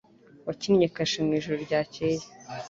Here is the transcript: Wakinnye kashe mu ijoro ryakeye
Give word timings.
Wakinnye 0.45 0.87
kashe 0.95 1.17
mu 1.25 1.31
ijoro 1.39 1.57
ryakeye 1.65 2.23